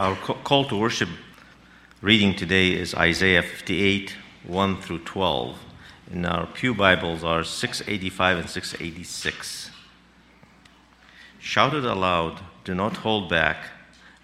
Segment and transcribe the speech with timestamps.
[0.00, 1.10] Our call to worship
[2.00, 4.14] reading today is Isaiah 58,
[4.46, 5.58] 1 through 12.
[6.10, 9.70] In our Pew Bibles are 685 and 686.
[11.38, 13.66] Shout it aloud, do not hold back.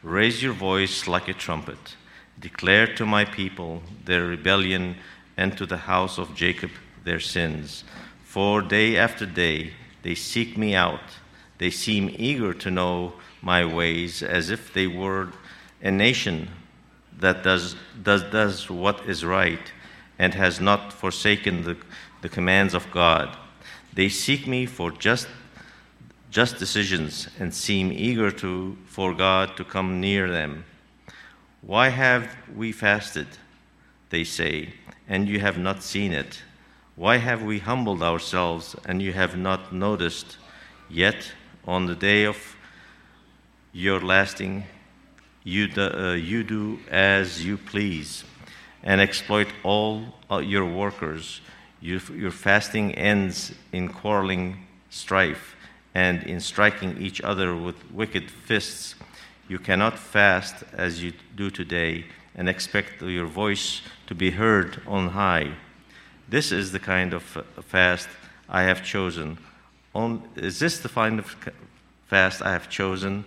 [0.03, 1.97] Raise your voice like a trumpet.
[2.41, 4.97] Declare to my people their rebellion
[5.37, 6.71] and to the house of Jacob
[7.05, 7.85] their sins.
[8.25, 11.19] For day after day they seek me out.
[11.59, 13.13] They seem eager to know
[13.43, 15.33] my ways as if they were
[15.83, 16.49] a nation
[17.19, 19.73] that does, does, does what is right
[20.19, 21.77] and has not forsaken the,
[22.23, 23.37] the commands of God.
[23.95, 25.29] They seek me for just,
[26.31, 30.65] just decisions and seem eager to, for God to come near them.
[31.63, 33.27] Why have we fasted?
[34.11, 34.75] They say,
[35.09, 36.43] and you have not seen it.
[36.95, 40.39] Why have we humbled ourselves and you have not noticed?
[40.89, 41.33] Yet
[41.67, 42.57] on the day of
[43.73, 44.65] your lasting,
[45.47, 48.25] you do, uh, you do as you please
[48.83, 51.41] and exploit all uh, your workers.
[51.81, 55.55] You, your fasting ends in quarreling, strife,
[55.95, 58.97] and in striking each other with wicked fists.
[59.47, 65.11] You cannot fast as you do today and expect your voice to be heard on
[65.11, 65.53] high.
[66.29, 68.09] This is the kind of fast
[68.49, 69.39] I have chosen.
[69.95, 71.37] On, is this the kind of
[72.09, 73.25] fast I have chosen?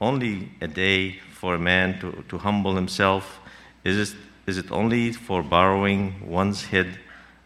[0.00, 3.40] Only a day for a man to, to humble himself?
[3.82, 6.98] Is it, is it only for borrowing one's head,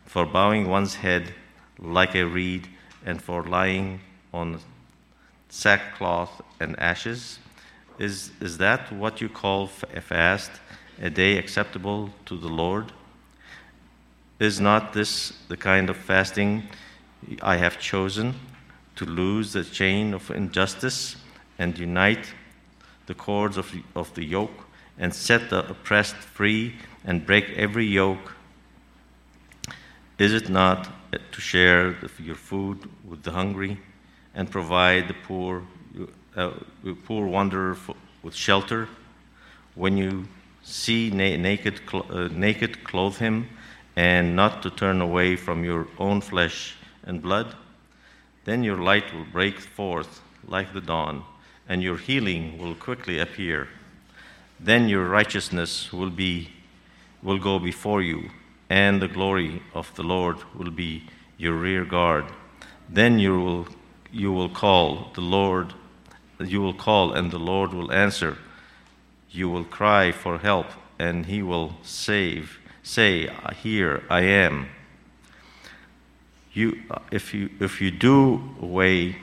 [0.05, 1.33] for bowing one's head
[1.79, 2.67] like a reed,
[3.07, 4.01] and for lying
[4.33, 4.59] on
[5.49, 7.39] sackcloth and ashes?
[8.01, 10.51] Is, is that what you call a fast,
[11.01, 12.91] a day acceptable to the Lord?
[14.41, 16.65] Is not this the kind of fasting
[17.41, 18.35] I have chosen
[18.97, 21.15] to lose the chain of injustice
[21.61, 22.35] and unite
[23.07, 24.67] the cords of, of the yoke
[24.99, 26.75] and set the oppressed free
[27.05, 28.33] and break every yoke?
[30.19, 30.89] Is it not
[31.33, 33.79] to share your food with the hungry
[34.35, 35.63] and provide the poor,
[36.37, 36.53] uh,
[37.05, 37.77] poor wanderer
[38.23, 38.89] with shelter?
[39.75, 40.27] When you
[40.63, 43.49] see na- naked, cl- uh, naked, clothe him
[43.97, 47.55] and not to turn away from your own flesh and blood,
[48.45, 51.25] then your light will break forth like the dawn,
[51.69, 53.69] and your healing will quickly appear.
[54.61, 56.51] Then your righteousness will be
[57.23, 58.31] will go before you,
[58.69, 61.05] and the glory of the Lord will be
[61.39, 62.27] your rear guard.
[62.89, 63.69] Then you will
[64.13, 65.75] you will call the Lord
[66.41, 68.37] you will call and the Lord will answer.
[69.31, 70.67] You will cry for help
[70.99, 73.29] and he will save say,
[73.63, 74.69] Here I am.
[76.53, 79.17] You, if, you, if you do away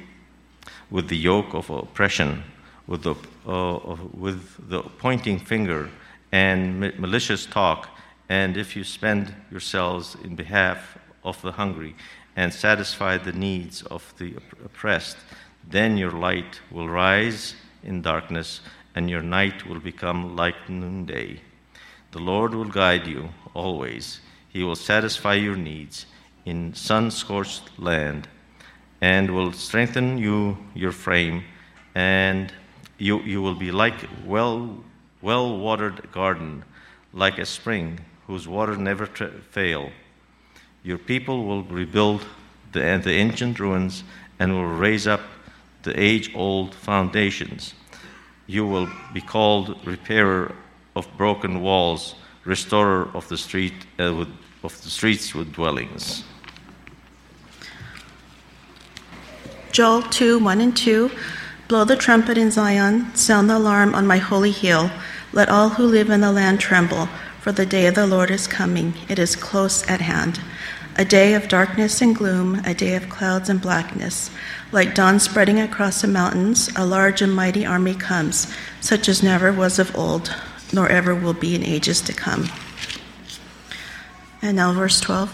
[0.92, 2.44] with the yoke of oppression,
[2.86, 3.16] with the,
[3.48, 5.90] uh, with the pointing finger
[6.32, 7.90] and malicious talk,
[8.30, 11.96] and if you spend yourselves in behalf of the hungry
[12.36, 15.18] and satisfy the needs of the oppressed,
[15.68, 18.62] then your light will rise in darkness
[18.96, 21.40] and your night will become like noonday.
[22.12, 24.20] The Lord will guide you always.
[24.50, 26.06] He will satisfy your needs
[26.46, 28.28] in sun scorched land
[29.02, 31.44] and will strengthen you, your frame,
[31.96, 32.54] and
[32.98, 33.96] you, you will be like
[34.26, 34.78] well
[35.22, 36.64] well watered garden,
[37.14, 39.92] like a spring whose water never tra- fail.
[40.84, 42.26] Your people will rebuild
[42.72, 44.04] the, the ancient ruins
[44.40, 45.22] and will raise up
[45.84, 47.74] the age old foundations.
[48.48, 50.56] You will be called repairer
[50.96, 54.30] of broken walls, restorer of the street uh, with,
[54.64, 56.24] of the streets with dwellings.
[59.72, 61.10] Joel 2 1 and 2
[61.70, 64.92] Blow the trumpet in Zion, sound the alarm on my holy hill.
[65.32, 67.08] Let all who live in the land tremble,
[67.40, 68.94] for the day of the Lord is coming.
[69.08, 70.42] It is close at hand.
[70.98, 74.30] A day of darkness and gloom, a day of clouds and blackness.
[74.74, 79.54] Like dawn spreading across the mountains, a large and mighty army comes, such as never
[79.54, 80.36] was of old,
[80.74, 82.50] nor ever will be in ages to come.
[84.42, 85.34] And now, verse 12.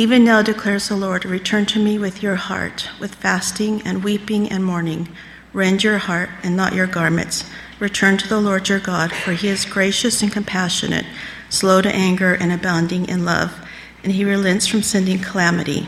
[0.00, 4.50] Even now declares the Lord, return to me with your heart, with fasting and weeping
[4.50, 5.14] and mourning.
[5.52, 7.44] Rend your heart and not your garments.
[7.78, 11.04] Return to the Lord your God, for he is gracious and compassionate,
[11.50, 13.52] slow to anger and abounding in love,
[14.02, 15.86] and he relents from sending calamity.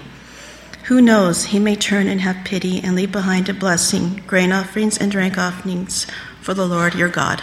[0.88, 4.99] Who knows, he may turn and have pity and leave behind a blessing, grain offerings
[4.99, 6.06] and drink offerings
[6.43, 7.41] for the Lord your God.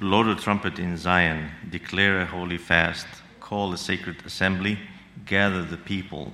[0.00, 3.06] Blow the trumpet in Zion, declare a holy fast,
[3.52, 4.78] call a sacred assembly,
[5.26, 6.32] gather the people,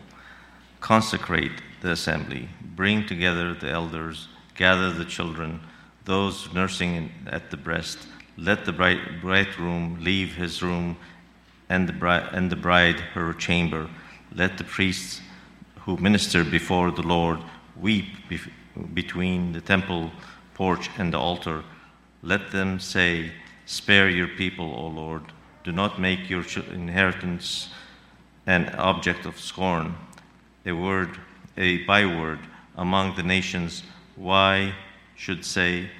[0.78, 1.50] consecrate
[1.80, 5.58] the assembly, bring together the elders, gather the children,
[6.04, 7.98] those nursing at the breast.
[8.36, 10.96] Let the bride, bridegroom leave his room
[11.68, 13.90] and the, bride, and the bride her chamber.
[14.32, 15.20] Let the priests
[15.80, 17.40] who minister before the Lord
[17.74, 18.52] weep bef-
[18.94, 20.12] between the temple
[20.54, 21.64] porch and the altar.
[22.22, 23.32] Let them say,
[23.66, 25.24] Spare your people, O Lord.
[25.64, 27.68] Do not make your inheritance
[28.46, 29.94] an object of scorn,
[30.64, 31.18] a word,
[31.56, 32.38] a byword
[32.76, 33.82] among the nations.
[34.16, 34.74] Why
[35.16, 35.90] should say,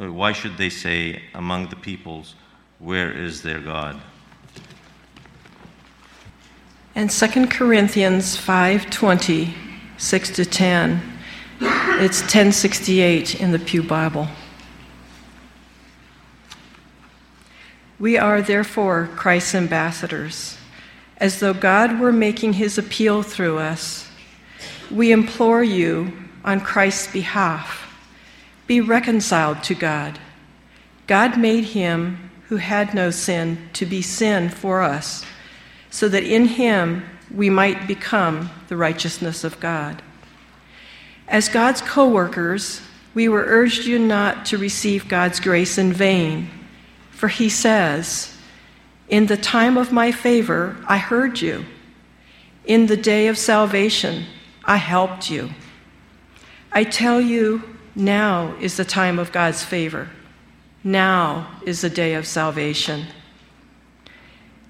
[0.00, 2.34] uh, why should they say among the peoples,
[2.78, 4.00] Where is their God?
[6.94, 9.54] And 2 Corinthians 5:20,
[9.98, 11.02] 6 to 10.
[11.60, 14.28] It's 1068 in the Pew Bible.
[18.00, 20.56] We are therefore Christ's ambassadors,
[21.18, 24.08] as though God were making his appeal through us.
[24.90, 26.12] We implore you
[26.42, 27.86] on Christ's behalf
[28.70, 30.16] be reconciled to God.
[31.08, 35.24] God made him who had no sin to be sin for us,
[35.90, 37.02] so that in him
[37.34, 40.02] we might become the righteousness of God.
[41.26, 42.80] As God's co workers,
[43.12, 46.48] we were urged you not to receive God's grace in vain,
[47.20, 48.34] for he says,
[49.10, 51.66] In the time of my favor, I heard you.
[52.64, 54.24] In the day of salvation,
[54.64, 55.50] I helped you.
[56.72, 60.08] I tell you, now is the time of God's favor.
[60.82, 63.04] Now is the day of salvation.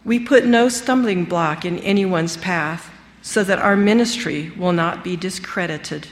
[0.05, 2.91] We put no stumbling block in anyone's path
[3.23, 6.08] so that our ministry will not be discredited.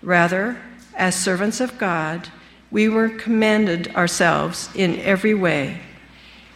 [0.00, 0.60] Rather,
[0.94, 2.28] as servants of God,
[2.70, 5.80] we were commended ourselves in every way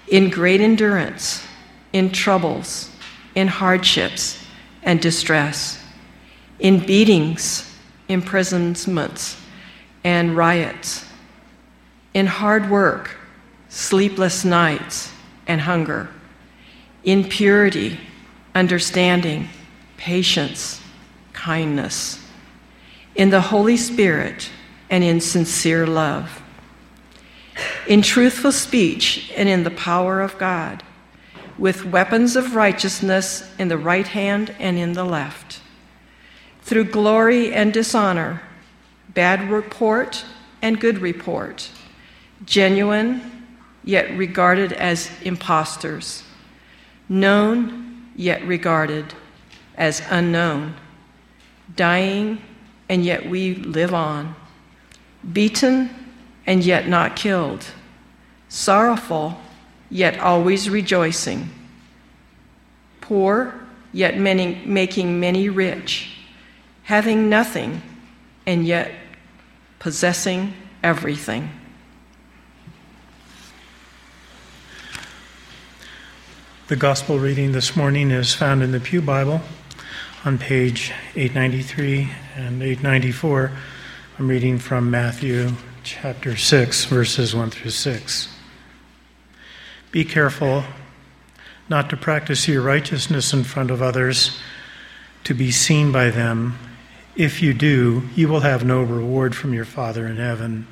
[0.08, 1.42] in great endurance,
[1.92, 2.90] in troubles,
[3.34, 4.44] in hardships
[4.82, 5.82] and distress,
[6.58, 7.74] in beatings,
[8.08, 9.40] imprisonments
[10.04, 11.06] and riots,
[12.12, 13.16] in hard work,
[13.68, 15.10] sleepless nights,
[15.46, 16.08] and hunger,
[17.02, 17.98] in purity,
[18.54, 19.48] understanding,
[19.96, 20.80] patience,
[21.32, 22.20] kindness,
[23.14, 24.50] in the Holy Spirit,
[24.90, 26.42] and in sincere love,
[27.86, 30.82] in truthful speech, and in the power of God,
[31.58, 35.60] with weapons of righteousness in the right hand and in the left,
[36.62, 38.42] through glory and dishonor
[39.14, 40.24] bad report
[40.60, 41.70] and good report,
[42.44, 43.46] genuine
[43.84, 46.24] yet regarded as impostors,
[47.08, 49.14] known yet regarded
[49.76, 50.74] as unknown,
[51.76, 52.40] dying
[52.88, 54.34] and yet we live on,
[55.32, 55.90] beaten
[56.46, 57.66] and yet not killed,
[58.48, 59.38] sorrowful
[59.90, 61.48] yet always rejoicing,
[63.00, 63.54] poor
[63.92, 66.18] yet many, making many rich,
[66.82, 67.80] having nothing
[68.46, 68.92] and yet
[69.78, 71.48] possessing everything.
[76.66, 79.42] The gospel reading this morning is found in the Pew Bible
[80.24, 83.52] on page 893 and 894.
[84.16, 85.50] I'm reading from Matthew
[85.82, 88.28] chapter 6, verses 1 through 6.
[89.90, 90.62] Be careful
[91.68, 94.38] not to practice your righteousness in front of others
[95.24, 96.56] to be seen by them.
[97.16, 100.68] If you do, you will have no reward from your Father in heaven.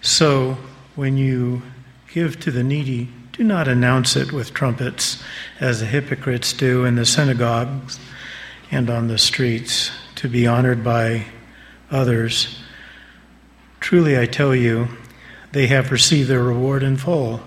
[0.00, 0.56] So,
[0.94, 1.60] when you
[2.10, 5.22] give to the needy, do not announce it with trumpets,
[5.60, 8.00] as the hypocrites do in the synagogues
[8.70, 11.26] and on the streets, to be honored by
[11.90, 12.58] others.
[13.80, 14.88] Truly, I tell you,
[15.52, 17.40] they have received their reward in full.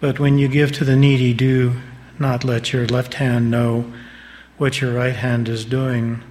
[0.00, 1.74] But when you give to the needy, do
[2.18, 3.92] not let your left hand know
[4.56, 6.22] what your right hand is doing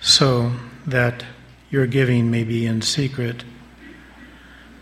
[0.00, 0.52] so
[0.86, 1.24] that
[1.70, 3.42] your giving may be in secret.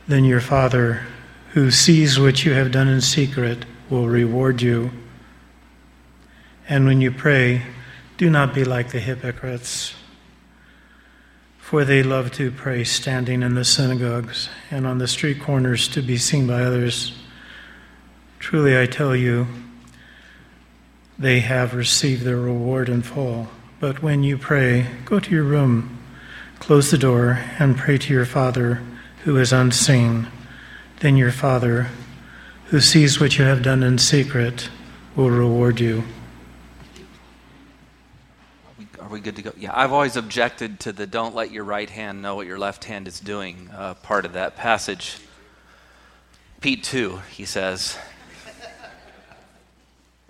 [0.09, 1.07] Then your Father,
[1.53, 4.91] who sees what you have done in secret, will reward you.
[6.69, 7.63] And when you pray,
[8.19, 9.95] do not be like the hypocrites,
[11.73, 16.03] for they love to pray standing in the synagogues and on the street corners to
[16.03, 17.19] be seen by others.
[18.39, 19.47] Truly, I tell you,
[21.19, 23.49] they have received their reward in full.
[23.81, 25.99] But when you pray, go to your room,
[26.59, 28.83] close the door, and pray to your Father
[29.25, 30.29] who is unseen.
[31.01, 31.89] Then your Father,
[32.67, 34.69] who sees what you have done in secret,
[35.17, 36.05] will reward you.
[39.13, 39.53] We good to go?
[39.59, 42.85] Yeah, I've always objected to the don't let your right hand know what your left
[42.85, 45.19] hand is doing uh, part of that passage.
[46.63, 47.99] Pete 2, he says.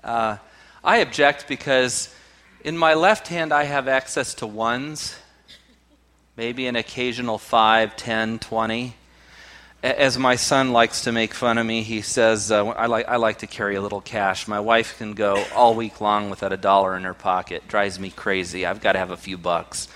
[0.02, 0.36] Uh,
[0.82, 2.12] I object because
[2.64, 5.14] in my left hand, I have access to ones,
[6.36, 8.96] maybe an occasional 5, 10, 20.
[9.82, 13.16] As my son likes to make fun of me, he says, uh, I, like, I
[13.16, 14.46] like to carry a little cash.
[14.46, 17.66] My wife can go all week long without a dollar in her pocket.
[17.66, 18.64] Drives me crazy.
[18.64, 19.88] I've got to have a few bucks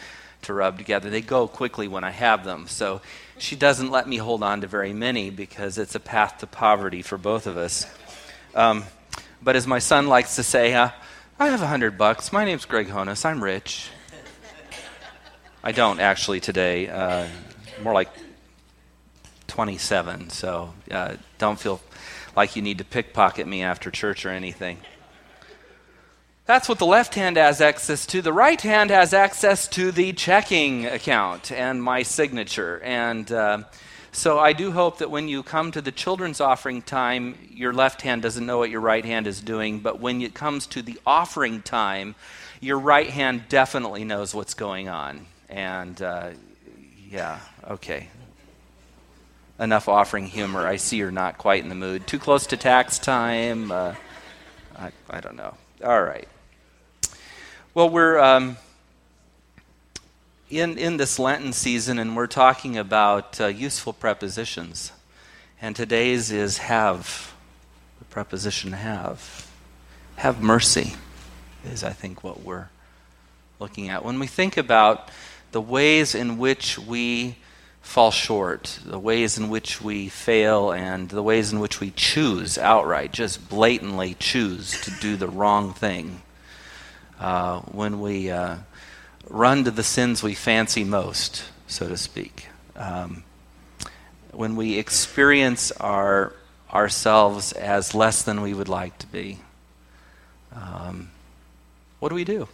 [0.42, 1.08] to rub together.
[1.08, 2.66] They go quickly when I have them.
[2.66, 3.00] So
[3.38, 7.02] she doesn't let me hold on to very many because it's a path to poverty
[7.02, 7.86] for both of us.
[8.56, 8.82] Um,
[9.40, 10.90] but as my son likes to say, uh,
[11.38, 12.32] I have a hundred bucks.
[12.32, 13.24] My name's Greg Honus.
[13.24, 13.88] I'm rich.
[15.62, 16.88] I don't actually today.
[16.88, 17.28] Uh,
[17.84, 18.08] more like
[19.48, 20.30] 27.
[20.30, 21.80] So uh, don't feel
[22.36, 24.78] like you need to pickpocket me after church or anything.
[26.46, 28.22] That's what the left hand has access to.
[28.22, 32.80] The right hand has access to the checking account and my signature.
[32.84, 33.64] And uh,
[34.12, 38.02] so I do hope that when you come to the children's offering time, your left
[38.02, 39.80] hand doesn't know what your right hand is doing.
[39.80, 42.14] But when it comes to the offering time,
[42.60, 45.26] your right hand definitely knows what's going on.
[45.48, 46.30] And uh,
[47.10, 48.08] yeah, okay.
[49.58, 50.66] Enough offering humor.
[50.66, 52.06] I see you're not quite in the mood.
[52.06, 53.70] Too close to tax time?
[53.70, 53.94] Uh,
[54.78, 55.54] I, I don't know.
[55.82, 56.28] All right.
[57.72, 58.58] Well, we're um,
[60.50, 64.92] in, in this Lenten season and we're talking about uh, useful prepositions.
[65.60, 67.32] And today's is have,
[67.98, 69.50] the preposition have.
[70.16, 70.94] Have mercy
[71.64, 72.68] is, I think, what we're
[73.58, 74.04] looking at.
[74.04, 75.10] When we think about
[75.52, 77.36] the ways in which we
[77.86, 82.58] fall short, the ways in which we fail, and the ways in which we choose
[82.58, 86.20] outright, just blatantly choose to do the wrong thing
[87.20, 88.56] uh, when we uh,
[89.30, 92.48] run to the sins we fancy most, so to speak.
[92.74, 93.22] Um,
[94.32, 96.34] when we experience our
[96.72, 99.38] ourselves as less than we would like to be,
[100.52, 101.08] um,
[102.00, 102.48] what do we do?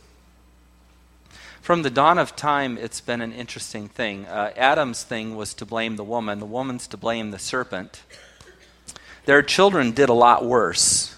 [1.63, 4.27] From the dawn of time, it's been an interesting thing.
[4.27, 8.03] Uh, Adam's thing was to blame the woman, the woman's to blame the serpent.
[9.25, 11.17] Their children did a lot worse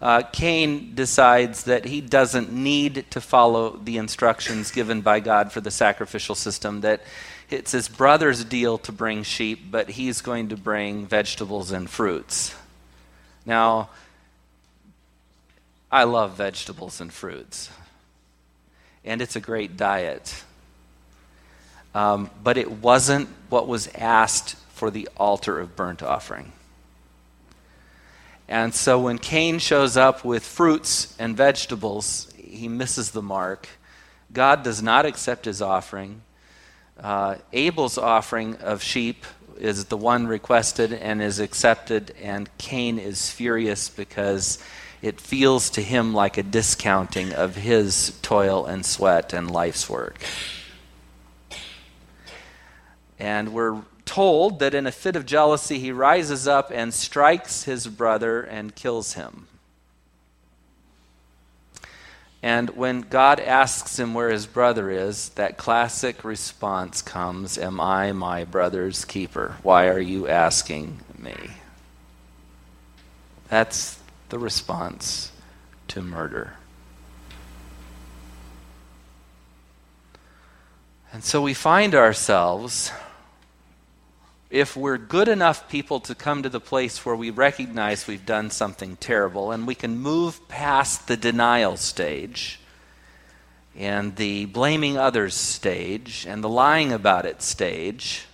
[0.00, 5.60] uh, Cain decides that he doesn't need to follow the instructions given by God for
[5.60, 7.02] the sacrificial system, that
[7.50, 12.54] it's his brother's deal to bring sheep, but he's going to bring vegetables and fruits.
[13.44, 13.90] Now,
[15.92, 17.68] I love vegetables and fruits,
[19.04, 20.42] and it's a great diet.
[21.94, 26.52] Um, but it wasn't what was asked for the altar of burnt offering.
[28.48, 33.68] And so when Cain shows up with fruits and vegetables, he misses the mark.
[34.32, 36.22] God does not accept his offering.
[36.98, 39.24] Uh, Abel's offering of sheep
[39.60, 44.58] is the one requested and is accepted, and Cain is furious because
[45.02, 50.18] it feels to him like a discounting of his toil and sweat and life's work.
[53.18, 57.86] And we're told that in a fit of jealousy, he rises up and strikes his
[57.86, 59.46] brother and kills him.
[62.42, 68.12] And when God asks him where his brother is, that classic response comes Am I
[68.12, 69.56] my brother's keeper?
[69.62, 71.34] Why are you asking me?
[73.48, 73.98] That's
[74.30, 75.32] the response
[75.88, 76.54] to murder.
[81.12, 82.92] And so we find ourselves
[84.50, 88.50] if we're good enough people to come to the place where we recognize we've done
[88.50, 92.58] something terrible and we can move past the denial stage
[93.76, 98.26] and the blaming others stage and the lying about it stage,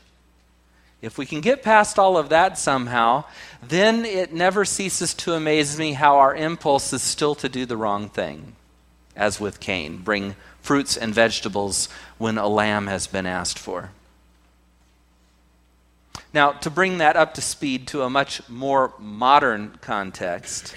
[1.02, 3.24] if we can get past all of that somehow,
[3.62, 7.76] then it never ceases to amaze me how our impulse is still to do the
[7.76, 8.56] wrong thing,
[9.14, 13.90] as with Cain bring fruits and vegetables when a lamb has been asked for.
[16.36, 20.76] Now, to bring that up to speed to a much more modern context,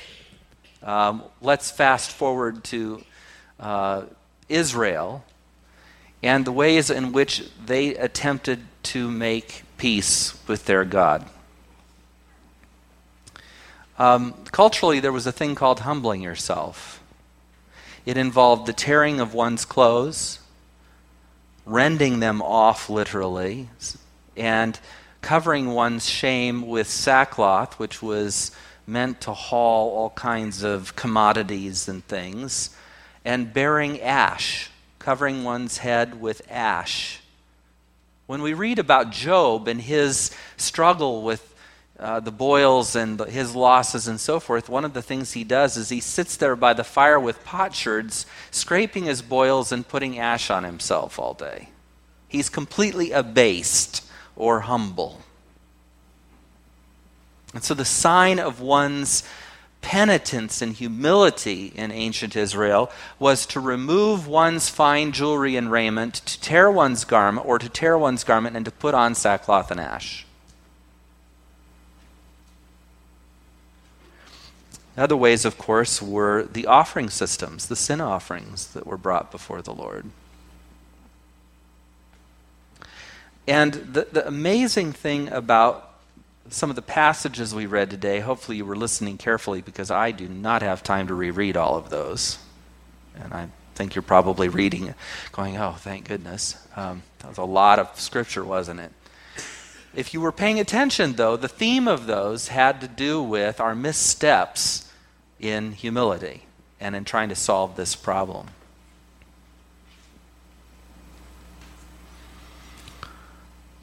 [0.81, 3.03] um, let's fast forward to
[3.59, 4.03] uh,
[4.47, 5.21] Israel
[6.23, 11.25] and the ways in which they attempted to make peace with their God.
[13.97, 17.03] Um, culturally, there was a thing called humbling yourself.
[18.05, 20.39] It involved the tearing of one's clothes,
[21.65, 23.67] rending them off literally,
[24.37, 24.79] and
[25.21, 28.51] covering one's shame with sackcloth, which was
[28.87, 32.75] meant to haul all kinds of commodities and things,
[33.23, 37.19] and bearing ash, covering one's head with ash.
[38.25, 41.45] When we read about Job and his struggle with
[41.99, 45.75] uh, the boils and his losses and so forth, one of the things he does
[45.77, 50.49] is he sits there by the fire with potsherds, scraping his boils and putting ash
[50.49, 51.69] on himself all day.
[52.27, 54.08] He's completely abased
[54.39, 55.21] or humble.
[57.53, 59.23] And so the sign of one's
[59.81, 66.41] penitence and humility in ancient Israel was to remove one's fine jewelry and raiment, to
[66.41, 70.25] tear one's garment, or to tear one's garment and to put on sackcloth and ash.
[74.97, 79.61] Other ways, of course, were the offering systems, the sin offerings that were brought before
[79.61, 80.07] the Lord.
[83.49, 85.89] And the, the amazing thing about
[86.49, 90.29] some of the passages we read today, hopefully you were listening carefully because I do
[90.29, 92.37] not have time to reread all of those.
[93.15, 94.93] And I think you're probably reading,
[95.31, 96.57] going, oh, thank goodness.
[96.75, 98.91] Um, that was a lot of scripture, wasn't it?
[99.95, 103.73] If you were paying attention, though, the theme of those had to do with our
[103.73, 104.93] missteps
[105.39, 106.43] in humility
[106.79, 108.49] and in trying to solve this problem.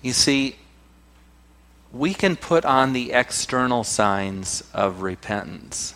[0.06, 0.54] You see,
[1.92, 5.94] we can put on the external signs of repentance.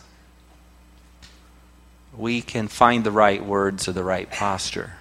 [2.17, 4.95] We can find the right words or the right posture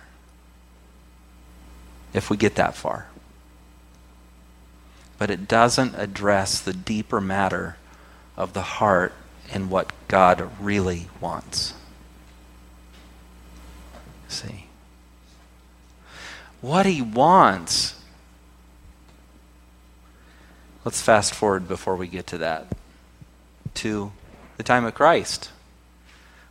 [2.14, 3.08] if we get that far.
[5.18, 7.78] But it doesn't address the deeper matter
[8.38, 9.14] of the heart
[9.52, 11.74] and what God really wants.
[14.28, 14.68] See?
[16.62, 17.96] What He wants
[20.90, 22.66] Let's fast forward before we get to that
[23.76, 24.12] to
[24.58, 25.52] the time of Christ.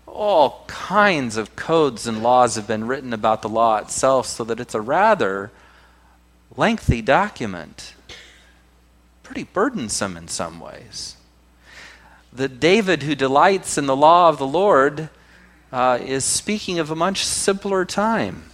[0.07, 4.61] All kinds of codes and laws have been written about the law itself so that
[4.61, 5.51] it's a rather
[6.57, 7.95] lengthy document.
[9.25, 11.17] Pretty burdensome in some ways.
[12.33, 15.09] The David who delights in the law of the Lord
[15.73, 18.45] uh, is speaking of a much simpler time.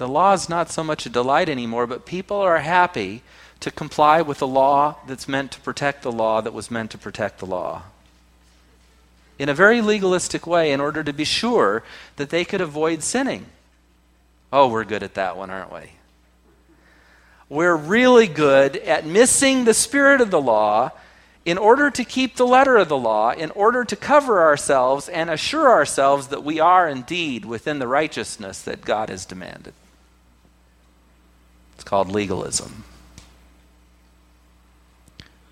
[0.00, 3.20] The law is not so much a delight anymore, but people are happy
[3.60, 6.96] to comply with the law that's meant to protect the law that was meant to
[6.96, 7.82] protect the law.
[9.38, 11.82] In a very legalistic way, in order to be sure
[12.16, 13.44] that they could avoid sinning.
[14.50, 15.90] Oh, we're good at that one, aren't we?
[17.50, 20.92] We're really good at missing the spirit of the law
[21.44, 25.28] in order to keep the letter of the law, in order to cover ourselves and
[25.28, 29.74] assure ourselves that we are indeed within the righteousness that God has demanded.
[31.80, 32.84] It's called legalism.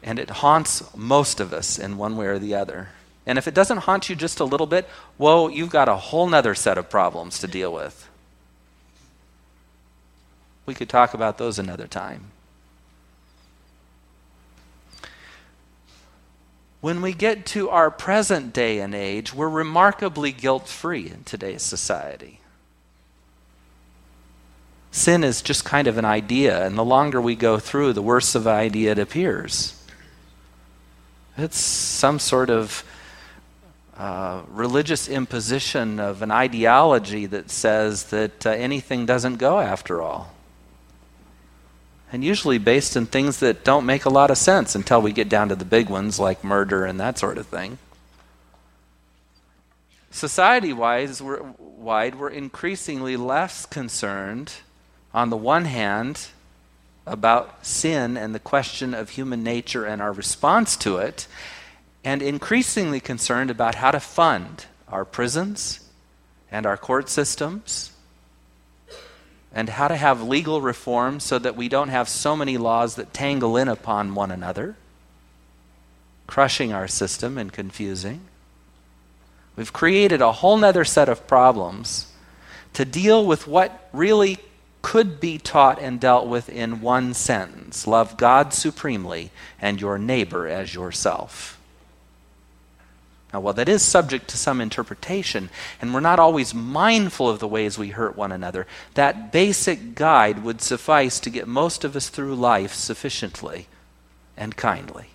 [0.02, 2.90] And it haunts most of us in one way or the other.
[3.24, 4.86] And if it doesn't haunt you just a little bit,
[5.16, 8.10] whoa, you've got a whole nother set of problems to deal with.
[10.66, 12.26] We could talk about those another time.
[16.82, 21.62] When we get to our present day and age, we're remarkably guilt free in today's
[21.62, 22.40] society.
[24.90, 28.35] Sin is just kind of an idea, and the longer we go through, the worse
[28.35, 29.74] of an idea it appears.
[31.37, 32.85] It's some sort of
[33.96, 40.33] uh, religious imposition of an ideology that says that uh, anything doesn't go after all.
[42.11, 45.29] And usually based in things that don't make a lot of sense until we get
[45.29, 47.79] down to the big ones like murder and that sort of thing.
[50.11, 54.55] Society wise, we're, wide, we're increasingly less concerned
[55.12, 56.28] on the one hand,
[57.06, 61.26] about sin and the question of human nature and our response to it,
[62.04, 65.80] and increasingly concerned about how to fund our prisons
[66.50, 67.92] and our court systems,
[69.52, 73.12] and how to have legal reform so that we don't have so many laws that
[73.12, 74.76] tangle in upon one another,
[76.26, 78.20] crushing our system and confusing.
[79.56, 82.12] We've created a whole other set of problems
[82.74, 84.38] to deal with what really
[84.82, 90.46] could be taught and dealt with in one sentence love God supremely and your neighbor
[90.46, 91.58] as yourself.
[93.32, 95.50] Now, while that is subject to some interpretation,
[95.82, 100.42] and we're not always mindful of the ways we hurt one another, that basic guide
[100.42, 103.66] would suffice to get most of us through life sufficiently
[104.34, 105.08] and kindly.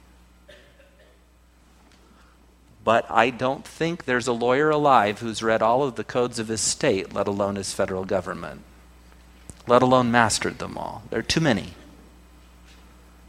[2.84, 6.50] But I don't think there's a lawyer alive who's read all of the codes of
[6.50, 8.62] his state, let alone his federal government
[9.68, 11.04] let alone mastered them all.
[11.10, 11.74] There are too many.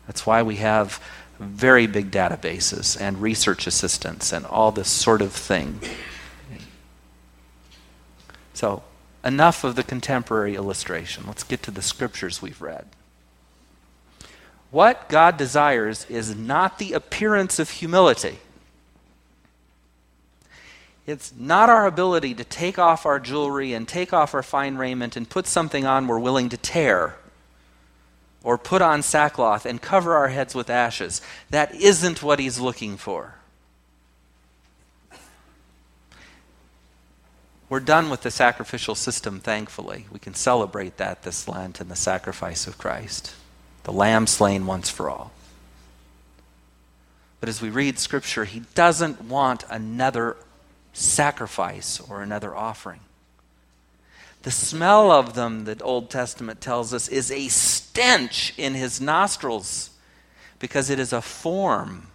[0.06, 1.00] That's why we have
[1.38, 5.80] very big databases and research assistants and all this sort of thing.
[8.52, 8.82] So,
[9.24, 11.24] enough of the contemporary illustration.
[11.26, 12.86] Let's get to the scriptures we've read.
[14.70, 18.38] What God desires is not the appearance of humility.
[21.06, 25.16] It's not our ability to take off our jewelry and take off our fine raiment
[25.16, 27.16] and put something on we're willing to tear
[28.42, 31.20] or put on sackcloth and cover our heads with ashes.
[31.50, 33.34] That isn't what he's looking for.
[37.68, 40.06] We're done with the sacrificial system, thankfully.
[40.12, 43.34] We can celebrate that this Lent and the sacrifice of Christ,
[43.84, 45.32] the lamb slain once for all.
[47.40, 50.36] But as we read Scripture, he doesn't want another
[50.94, 53.00] sacrifice or another offering.
[54.42, 59.90] The smell of them, the Old Testament tells us, is a stench in his nostrils
[60.58, 62.08] because it is a form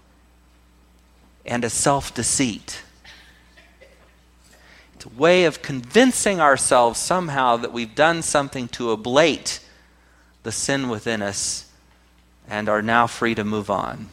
[1.46, 2.82] and a self deceit.
[4.96, 9.64] It's a way of convincing ourselves somehow that we've done something to ablate
[10.44, 11.72] the sin within us
[12.48, 14.10] and are now free to move on.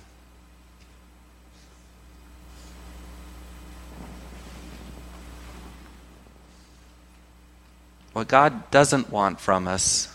[8.17, 10.09] What God doesn't want from us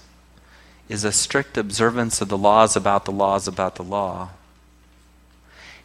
[0.89, 4.29] is a strict observance of the laws about the laws about the law.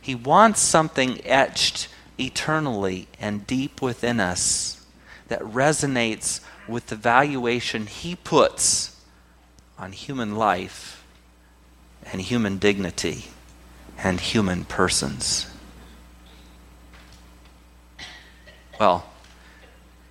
[0.00, 4.82] He wants something etched eternally and deep within us
[5.28, 8.98] that resonates with the valuation He puts
[9.78, 11.04] on human life
[12.10, 13.26] and human dignity
[13.98, 15.48] and human persons.
[18.80, 19.04] Well,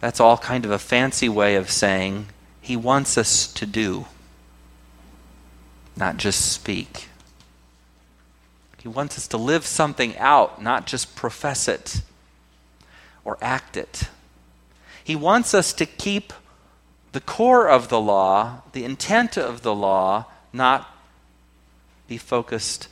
[0.06, 2.28] that's all kind of a fancy way of saying
[2.62, 4.06] he wants us to do,
[5.98, 7.10] not just speak.
[8.78, 12.04] He wants us to live something out, not just profess it
[13.24, 14.10] or act it.
[15.04, 16.34] He wants us to keep
[17.12, 20.88] the core of the law, the intent of the law, not
[22.08, 22.89] be focused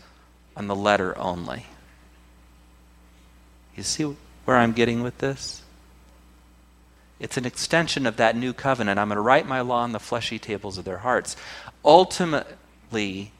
[0.58, 1.68] on the letter only.
[3.78, 5.63] You see where I'm getting with this?
[7.24, 9.00] It's an extension of that new covenant.
[9.00, 11.38] I'm going to write my law on the fleshy tables of their hearts.
[11.86, 13.32] Ultimately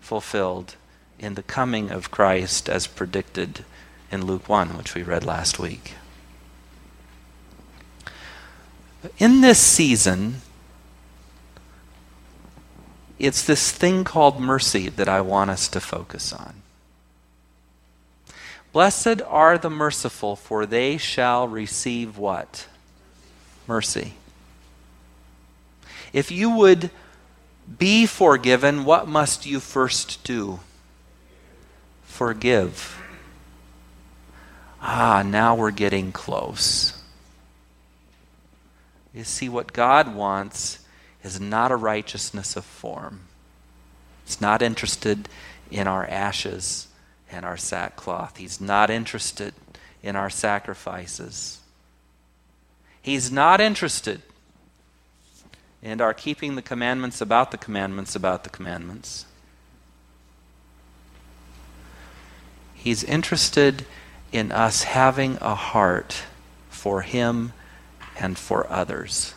[0.00, 0.76] fulfilled
[1.18, 3.66] in the coming of Christ as predicted
[4.10, 5.92] in Luke 1, which we read last week.
[9.18, 10.36] In this season,
[13.18, 16.62] it's this thing called mercy that I want us to focus on.
[18.72, 22.66] Blessed are the merciful, for they shall receive what?
[23.66, 24.14] Mercy.
[26.12, 26.90] If you would
[27.78, 30.60] be forgiven, what must you first do?
[32.04, 33.00] Forgive.
[34.80, 37.02] Ah, now we're getting close.
[39.12, 40.80] You see, what God wants
[41.24, 43.20] is not a righteousness of form.
[44.24, 45.28] He's not interested
[45.70, 46.88] in our ashes
[47.30, 48.36] and our sackcloth.
[48.36, 49.54] He's not interested
[50.02, 51.60] in our sacrifices.
[53.06, 54.20] He's not interested
[55.80, 59.26] in our keeping the commandments about the commandments about the commandments.
[62.74, 63.86] He's interested
[64.32, 66.24] in us having a heart
[66.68, 67.52] for Him
[68.18, 69.34] and for others.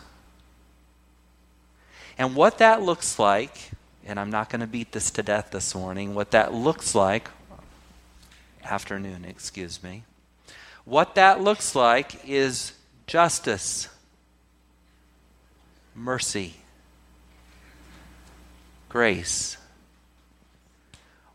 [2.18, 3.70] And what that looks like,
[4.04, 7.30] and I'm not going to beat this to death this morning, what that looks like,
[8.64, 10.06] afternoon, excuse me,
[10.86, 12.74] what that looks like is
[13.10, 13.90] justice,
[15.96, 16.54] mercy,
[18.88, 19.58] grace.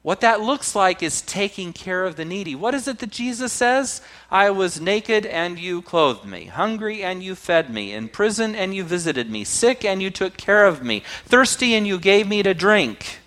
[0.02, 2.54] What that looks like is taking care of the needy.
[2.54, 4.02] What is it that Jesus says?
[4.30, 8.72] I was naked and you clothed me, hungry and you fed me, in prison and
[8.72, 12.44] you visited me, sick and you took care of me, thirsty and you gave me
[12.44, 13.18] to drink.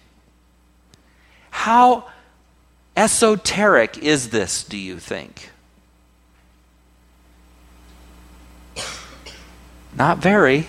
[1.49, 2.05] How
[2.95, 5.51] esoteric is this, do you think?
[9.97, 10.67] Not very.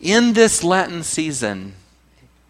[0.00, 1.74] In this Lenten season,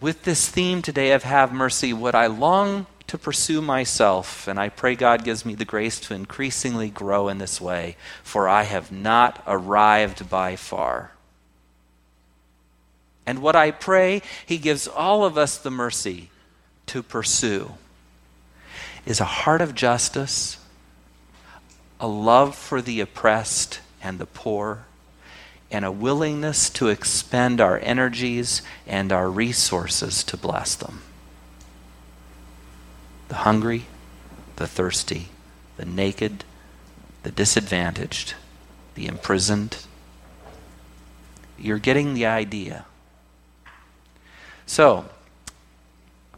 [0.00, 4.68] with this theme today of Have Mercy, what I long to pursue myself, and I
[4.68, 8.92] pray God gives me the grace to increasingly grow in this way, for I have
[8.92, 11.10] not arrived by far.
[13.26, 16.30] And what I pray He gives all of us the mercy
[16.86, 17.72] to pursue
[19.04, 20.58] is a heart of justice
[22.00, 24.84] a love for the oppressed and the poor,
[25.70, 31.02] and a willingness to expend our energies and our resources to bless them.
[33.28, 33.86] The hungry,
[34.56, 35.28] the thirsty,
[35.76, 36.44] the naked,
[37.22, 38.34] the disadvantaged,
[38.94, 39.78] the imprisoned.
[41.58, 42.84] You're getting the idea.
[44.66, 45.06] So,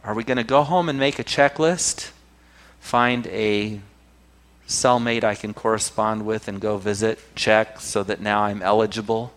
[0.03, 2.11] are we going to go home and make a checklist?
[2.79, 3.79] find a
[4.69, 9.33] cellmate I can correspond with and go visit, check, so that now I'm eligible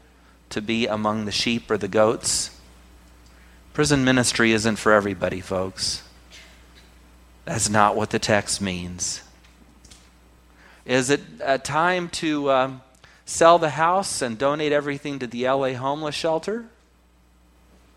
[0.50, 2.50] to be among the sheep or the goats.
[3.72, 6.02] Prison ministry isn't for everybody, folks.
[7.46, 9.22] That's not what the text means.
[10.84, 12.82] Is it a time to um,
[13.24, 16.66] sell the house and donate everything to the LA homeless shelter?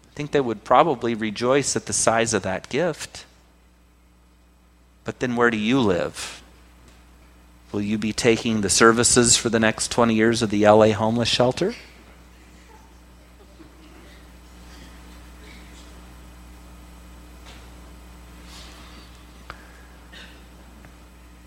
[0.06, 3.26] I think they would probably rejoice at the size of that gift.
[5.04, 6.42] But then where do you live?
[7.76, 11.28] Will you be taking the services for the next 20 years of the LA homeless
[11.28, 11.76] shelter?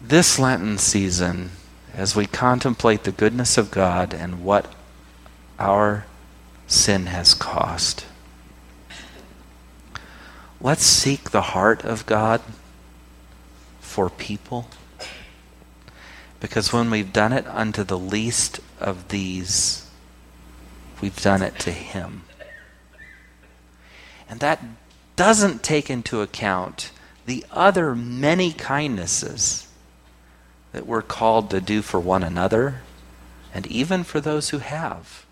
[0.02, 1.52] This Lenten season,
[1.94, 4.70] as we contemplate the goodness of God and what
[5.58, 6.04] our
[6.66, 8.04] sin has cost,
[10.60, 12.42] let's seek the heart of God
[13.80, 14.66] for people.
[16.40, 19.88] Because when we've done it unto the least of these,
[21.00, 22.22] we've done it to Him.
[24.28, 24.62] And that
[25.16, 26.92] doesn't take into account
[27.26, 29.68] the other many kindnesses
[30.72, 32.82] that we're called to do for one another
[33.52, 35.26] and even for those who have.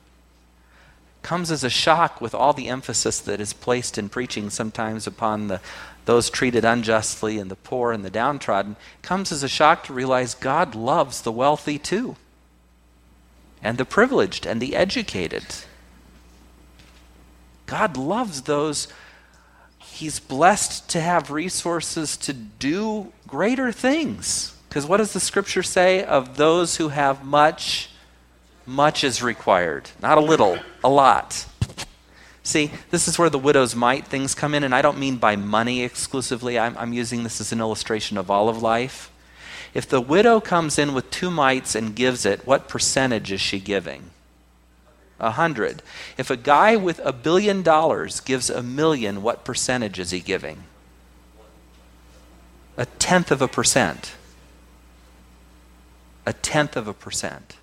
[1.27, 5.49] Comes as a shock with all the emphasis that is placed in preaching sometimes upon
[5.49, 5.61] the,
[6.05, 8.77] those treated unjustly and the poor and the downtrodden.
[9.03, 12.15] Comes as a shock to realize God loves the wealthy too,
[13.61, 15.45] and the privileged and the educated.
[17.67, 18.87] God loves those
[19.79, 24.55] He's blessed to have resources to do greater things.
[24.69, 26.05] Because what does the scripture say?
[26.05, 27.91] Of those who have much,
[28.67, 29.91] much is required.
[30.03, 31.47] Not a little, a lot.
[32.43, 35.37] See, this is where the widow's mite things come in, and I don't mean by
[35.37, 36.59] money exclusively.
[36.59, 39.11] I'm, I'm using this as an illustration of all of life.
[39.75, 43.59] If the widow comes in with two mites and gives it, what percentage is she
[43.59, 44.11] giving?
[45.19, 45.83] A hundred.
[46.19, 50.65] If a guy with a billion dollars gives a million, what percentage is he giving?
[52.77, 54.13] A tenth of a percent
[56.27, 57.57] a tenth of a percent.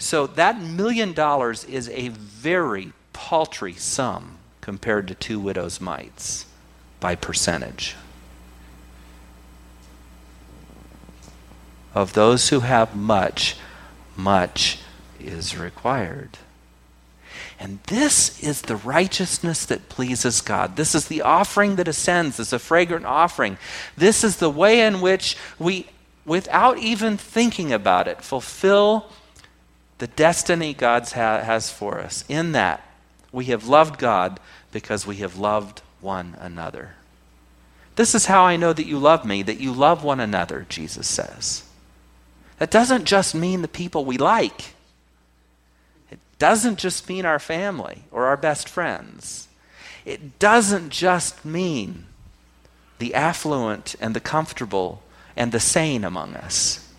[0.00, 6.46] So that million dollars is a very paltry sum compared to two widows' mites
[7.00, 7.96] by percentage.
[11.94, 13.56] Of those who have much,
[14.16, 14.78] much
[15.20, 16.38] is required.
[17.58, 20.76] And this is the righteousness that pleases God.
[20.76, 23.58] This is the offering that ascends as a fragrant offering.
[23.98, 25.88] This is the way in which we
[26.24, 29.10] without even thinking about it, fulfill
[30.00, 32.24] the destiny God ha- has for us.
[32.28, 32.82] In that,
[33.30, 34.40] we have loved God
[34.72, 36.94] because we have loved one another.
[37.96, 41.06] This is how I know that you love me, that you love one another, Jesus
[41.06, 41.64] says.
[42.58, 44.74] That doesn't just mean the people we like,
[46.10, 49.48] it doesn't just mean our family or our best friends.
[50.06, 52.06] It doesn't just mean
[52.98, 55.02] the affluent and the comfortable
[55.36, 56.89] and the sane among us.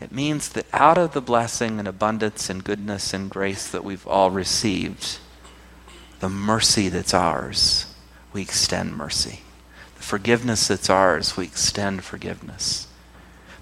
[0.00, 4.06] It means that out of the blessing and abundance and goodness and grace that we've
[4.06, 5.18] all received,
[6.20, 7.94] the mercy that's ours,
[8.32, 9.40] we extend mercy.
[9.96, 12.88] The forgiveness that's ours, we extend forgiveness.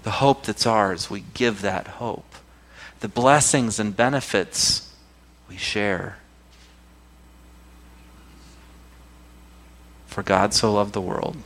[0.03, 2.35] The hope that's ours, we give that hope.
[2.99, 4.93] The blessings and benefits,
[5.49, 6.17] we share.
[10.07, 11.37] For God so loved the world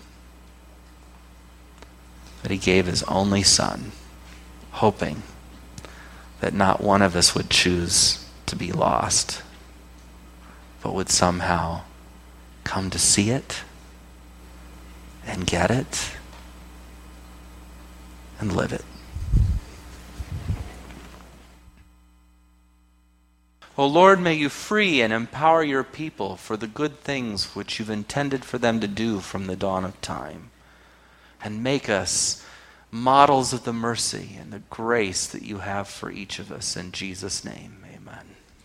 [2.41, 3.91] that he gave his only son,
[4.77, 5.23] hoping
[6.39, 9.41] that not one of us would choose to be lost,
[10.81, 11.81] but would somehow
[12.63, 13.63] come to see it
[15.25, 16.11] and get it
[18.39, 18.85] and live it.
[23.79, 27.91] O Lord, may you free and empower your people for the good things which you've
[27.91, 30.49] intended for them to do from the dawn of time
[31.43, 32.43] and make us
[32.91, 36.75] models of the mercy and the grace that you have for each of us.
[36.77, 37.86] In Jesus' name.